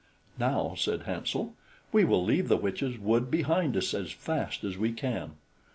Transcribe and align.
"Now," 0.39 0.73
said 0.77 1.03
Hansel, 1.03 1.53
"we 1.91 2.05
will 2.05 2.25
leave 2.25 2.47
the 2.47 2.57
witch's 2.57 2.97
wood 2.97 3.29
behind 3.29 3.77
us 3.77 3.93
as 3.93 4.11
fast 4.11 4.63
as 4.63 4.75
we 4.75 4.93
can." 4.93 5.33